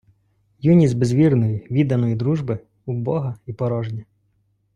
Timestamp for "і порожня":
3.45-4.03